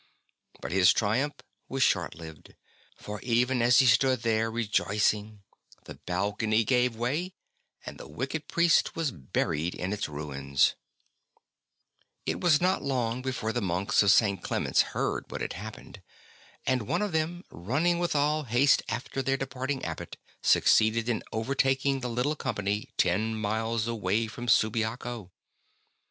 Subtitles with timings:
[0.61, 1.35] But his triumph
[1.69, 2.55] was short lived,
[2.97, 5.41] for, even as he stood there re joicing,
[5.83, 7.35] the balcony gave way,
[7.85, 10.73] and the wicked priest was buried in its ruins.
[11.33, 12.25] // ST.
[12.25, 14.41] BENEDICT 51 It was not long before the monks of St.
[14.41, 16.01] Clement's heard what had happened,
[16.65, 21.99] and one of them, running with all haste after their departing Abbot, succeeded in overtaking
[21.99, 25.31] the little company, ten miles away from Subiaco.